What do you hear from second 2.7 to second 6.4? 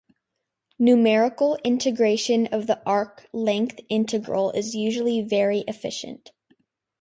arc length integral is usually very efficient.